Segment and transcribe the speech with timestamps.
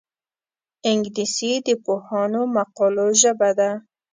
[0.89, 3.71] انګلیسي د پوهانو مقالو ژبه ده